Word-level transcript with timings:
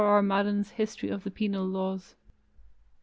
R. 0.03 0.23
Madden's 0.23 0.71
History 0.71 1.09
of 1.09 1.23
the 1.23 1.29
Penal 1.29 1.63
Laws. 1.67 2.15